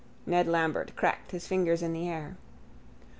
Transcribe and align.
Ned 0.25 0.47
Lambert 0.47 0.95
cracked 0.95 1.29
his 1.29 1.45
fingers 1.45 1.83
in 1.83 1.93
the 1.93 2.09
air. 2.09 2.35